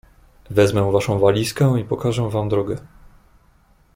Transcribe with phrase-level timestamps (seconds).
[0.49, 2.77] "Wezmę waszą walizkę i pokażę wam drogę."